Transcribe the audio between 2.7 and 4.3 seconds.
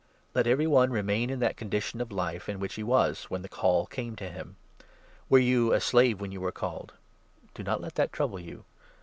he was when the Call came